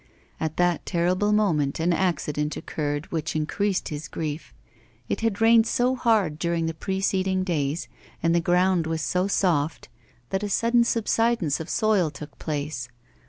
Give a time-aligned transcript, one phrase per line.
[0.39, 4.51] At that terrible moment an accident occurred which increased his grief.
[5.07, 7.87] It had rained so hard during the preceding days,
[8.23, 9.89] and the ground was so soft,
[10.31, 12.89] that a sudden subsidence of soil took place.